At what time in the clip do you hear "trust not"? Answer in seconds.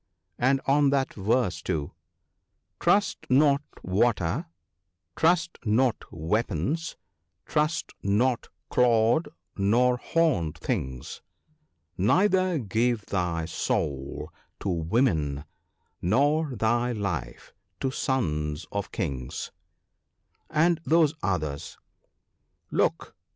2.79-3.61, 5.15-6.05, 7.45-8.49